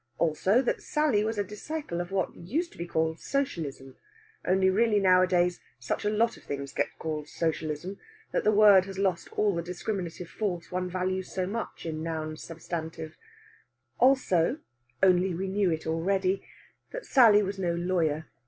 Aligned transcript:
Also 0.17 0.63
that 0.63 0.81
Sally 0.81 1.23
was 1.23 1.37
a 1.37 1.43
disciple 1.43 2.01
of 2.01 2.11
what 2.11 2.35
used 2.35 2.71
to 2.71 2.77
be 2.79 2.87
called 2.87 3.19
Socialism; 3.19 3.97
only 4.43 4.67
really 4.67 4.99
nowadays 4.99 5.59
such 5.77 6.03
a 6.05 6.09
lot 6.09 6.37
of 6.37 6.43
things 6.43 6.73
get 6.73 6.97
called 6.97 7.27
Socialism 7.27 7.99
that 8.31 8.43
the 8.43 8.51
word 8.51 8.85
has 8.85 8.97
lost 8.97 9.31
all 9.37 9.53
the 9.53 9.61
discriminative 9.61 10.27
force 10.27 10.71
one 10.71 10.89
values 10.89 11.31
so 11.31 11.45
much 11.45 11.85
in 11.85 12.01
nouns 12.01 12.41
substantive. 12.41 13.15
Also 13.99 14.57
(only 15.03 15.35
we 15.35 15.47
knew 15.47 15.69
it 15.69 15.85
already) 15.85 16.43
that 16.89 17.05
Sally 17.05 17.43
was 17.43 17.59
no 17.59 17.75
lawyer. 17.75 18.25